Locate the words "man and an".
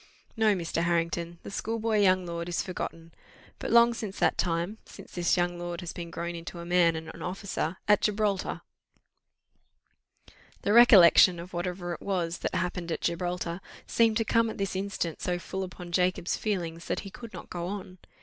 6.65-7.21